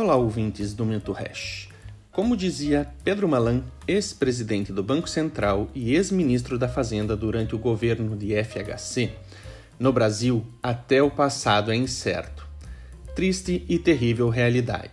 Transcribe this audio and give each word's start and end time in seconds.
Olá, 0.00 0.14
ouvintes 0.14 0.74
do 0.74 0.84
Minto 0.84 1.10
Hash. 1.10 1.68
Como 2.12 2.36
dizia 2.36 2.86
Pedro 3.02 3.26
Malan, 3.26 3.64
ex-presidente 3.84 4.72
do 4.72 4.80
Banco 4.80 5.08
Central 5.08 5.68
e 5.74 5.96
ex-ministro 5.96 6.56
da 6.56 6.68
Fazenda 6.68 7.16
durante 7.16 7.56
o 7.56 7.58
governo 7.58 8.16
de 8.16 8.32
FHC, 8.44 9.10
no 9.76 9.92
Brasil, 9.92 10.46
até 10.62 11.02
o 11.02 11.10
passado 11.10 11.72
é 11.72 11.74
incerto. 11.74 12.46
Triste 13.16 13.66
e 13.68 13.76
terrível 13.76 14.28
realidade. 14.28 14.92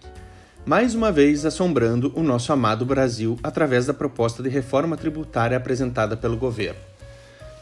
Mais 0.66 0.96
uma 0.96 1.12
vez 1.12 1.46
assombrando 1.46 2.12
o 2.16 2.24
nosso 2.24 2.52
amado 2.52 2.84
Brasil 2.84 3.38
através 3.44 3.86
da 3.86 3.94
proposta 3.94 4.42
de 4.42 4.50
reforma 4.50 4.98
tributária 4.98 5.56
apresentada 5.56 6.18
pelo 6.18 6.36
governo. 6.36 6.82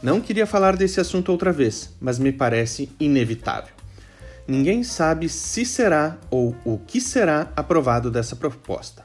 Não 0.01 0.21
queria 0.21 0.47
falar 0.47 0.77
desse 0.77 1.01
assunto 1.01 1.29
outra 1.29 1.51
vez, 1.51 1.93
mas 1.99 2.17
me 2.17 2.31
parece 2.31 2.89
inevitável 3.01 3.82
ninguém 4.47 4.83
sabe 4.83 5.29
se 5.29 5.65
será 5.65 6.17
ou 6.29 6.55
o 6.65 6.77
que 6.77 6.99
será 6.99 7.51
aprovado 7.55 8.11
dessa 8.11 8.35
proposta. 8.35 9.03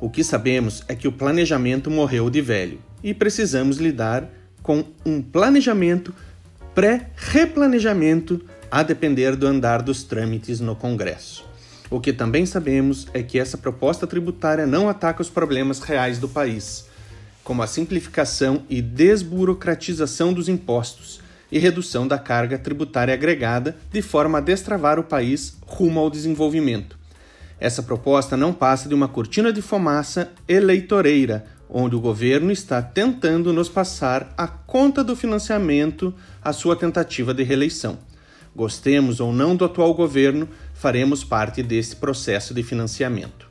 O 0.00 0.10
que 0.10 0.24
sabemos 0.24 0.82
é 0.88 0.94
que 0.94 1.08
o 1.08 1.12
planejamento 1.12 1.90
morreu 1.90 2.28
de 2.28 2.40
velho 2.40 2.78
e 3.02 3.14
precisamos 3.14 3.78
lidar 3.78 4.28
com 4.62 4.84
um 5.04 5.22
planejamento 5.22 6.14
pré-replanejamento 6.74 8.44
a 8.70 8.82
depender 8.82 9.36
do 9.36 9.46
andar 9.46 9.82
dos 9.82 10.02
trâmites 10.02 10.58
no 10.58 10.74
Congresso. 10.74 11.44
O 11.88 12.00
que 12.00 12.12
também 12.12 12.44
sabemos 12.44 13.06
é 13.14 13.22
que 13.22 13.38
essa 13.38 13.56
proposta 13.56 14.06
tributária 14.06 14.66
não 14.66 14.88
ataca 14.88 15.22
os 15.22 15.30
problemas 15.30 15.80
reais 15.80 16.18
do 16.18 16.28
país, 16.28 16.86
como 17.44 17.62
a 17.62 17.66
simplificação 17.66 18.64
e 18.68 18.82
desburocratização 18.82 20.32
dos 20.32 20.48
impostos, 20.48 21.20
e 21.50 21.58
redução 21.58 22.06
da 22.06 22.18
carga 22.18 22.58
tributária 22.58 23.14
agregada, 23.14 23.76
de 23.92 24.02
forma 24.02 24.38
a 24.38 24.40
destravar 24.40 24.98
o 24.98 25.04
país 25.04 25.56
rumo 25.66 26.00
ao 26.00 26.10
desenvolvimento. 26.10 26.98
Essa 27.58 27.82
proposta 27.82 28.36
não 28.36 28.52
passa 28.52 28.88
de 28.88 28.94
uma 28.94 29.08
cortina 29.08 29.52
de 29.52 29.62
fumaça 29.62 30.32
eleitoreira, 30.48 31.46
onde 31.68 31.96
o 31.96 32.00
governo 32.00 32.52
está 32.52 32.82
tentando 32.82 33.52
nos 33.52 33.68
passar 33.68 34.32
a 34.36 34.46
conta 34.46 35.02
do 35.02 35.16
financiamento 35.16 36.14
à 36.42 36.52
sua 36.52 36.76
tentativa 36.76 37.32
de 37.32 37.42
reeleição. 37.42 37.98
Gostemos 38.54 39.18
ou 39.18 39.32
não 39.32 39.56
do 39.56 39.64
atual 39.64 39.92
governo, 39.94 40.48
faremos 40.74 41.24
parte 41.24 41.62
desse 41.62 41.96
processo 41.96 42.54
de 42.54 42.62
financiamento. 42.62 43.48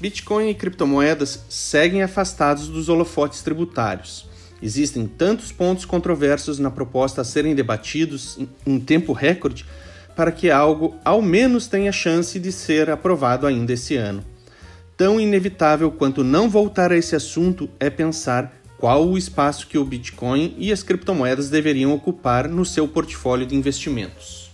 Bitcoin 0.00 0.48
e 0.48 0.54
criptomoedas 0.54 1.44
seguem 1.48 2.02
afastados 2.02 2.68
dos 2.68 2.88
holofotes 2.88 3.42
tributários. 3.42 4.26
Existem 4.62 5.08
tantos 5.08 5.50
pontos 5.50 5.84
controversos 5.84 6.60
na 6.60 6.70
proposta 6.70 7.22
a 7.22 7.24
serem 7.24 7.52
debatidos 7.52 8.38
em 8.64 8.78
tempo 8.78 9.12
recorde 9.12 9.66
para 10.14 10.30
que 10.30 10.50
algo 10.50 10.94
ao 11.04 11.20
menos 11.20 11.66
tenha 11.66 11.90
chance 11.90 12.38
de 12.38 12.52
ser 12.52 12.88
aprovado 12.88 13.44
ainda 13.44 13.72
esse 13.72 13.96
ano. 13.96 14.24
Tão 14.96 15.20
inevitável 15.20 15.90
quanto 15.90 16.22
não 16.22 16.48
voltar 16.48 16.92
a 16.92 16.96
esse 16.96 17.16
assunto 17.16 17.68
é 17.80 17.90
pensar 17.90 18.52
qual 18.78 19.08
o 19.08 19.18
espaço 19.18 19.66
que 19.66 19.78
o 19.78 19.84
Bitcoin 19.84 20.54
e 20.56 20.70
as 20.70 20.82
criptomoedas 20.82 21.50
deveriam 21.50 21.92
ocupar 21.92 22.48
no 22.48 22.64
seu 22.64 22.86
portfólio 22.86 23.46
de 23.46 23.56
investimentos. 23.56 24.52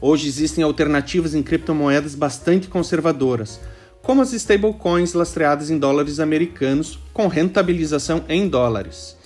Hoje 0.00 0.28
existem 0.28 0.62
alternativas 0.62 1.34
em 1.34 1.42
criptomoedas 1.42 2.14
bastante 2.14 2.68
conservadoras, 2.68 3.60
como 4.00 4.22
as 4.22 4.32
stablecoins 4.32 5.12
lastreadas 5.12 5.70
em 5.70 5.78
dólares 5.78 6.20
americanos 6.20 6.98
com 7.12 7.26
rentabilização 7.26 8.24
em 8.28 8.48
dólares 8.48 9.18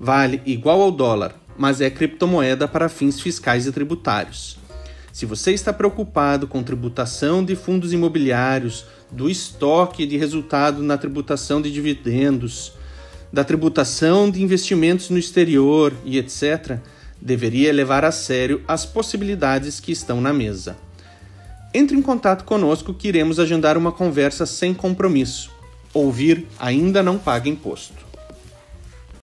vale 0.00 0.40
igual 0.46 0.80
ao 0.80 0.90
dólar, 0.90 1.38
mas 1.58 1.82
é 1.82 1.90
criptomoeda 1.90 2.66
para 2.66 2.88
fins 2.88 3.20
fiscais 3.20 3.66
e 3.66 3.72
tributários. 3.72 4.58
Se 5.12 5.26
você 5.26 5.52
está 5.52 5.74
preocupado 5.74 6.48
com 6.48 6.62
tributação 6.62 7.44
de 7.44 7.54
fundos 7.54 7.92
imobiliários, 7.92 8.86
do 9.10 9.28
estoque 9.28 10.06
de 10.06 10.16
resultado 10.16 10.82
na 10.82 10.96
tributação 10.96 11.60
de 11.60 11.70
dividendos, 11.70 12.72
da 13.30 13.44
tributação 13.44 14.30
de 14.30 14.42
investimentos 14.42 15.10
no 15.10 15.18
exterior 15.18 15.92
e 16.04 16.16
etc., 16.16 16.78
deveria 17.20 17.70
levar 17.70 18.02
a 18.02 18.10
sério 18.10 18.62
as 18.66 18.86
possibilidades 18.86 19.78
que 19.78 19.92
estão 19.92 20.20
na 20.20 20.32
mesa. 20.32 20.76
Entre 21.74 21.96
em 21.96 22.00
contato 22.00 22.44
conosco 22.44 22.94
que 22.94 23.08
iremos 23.08 23.38
agendar 23.38 23.76
uma 23.76 23.92
conversa 23.92 24.46
sem 24.46 24.72
compromisso. 24.72 25.50
Ouvir 25.92 26.46
ainda 26.58 27.02
não 27.02 27.18
paga 27.18 27.48
imposto. 27.48 28.09